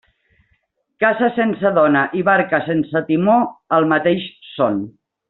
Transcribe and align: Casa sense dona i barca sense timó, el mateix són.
Casa 1.03 1.27
sense 1.35 1.71
dona 1.75 2.01
i 2.21 2.25
barca 2.31 2.63
sense 2.71 3.03
timó, 3.11 3.37
el 3.79 3.87
mateix 3.93 4.25
són. 4.57 4.81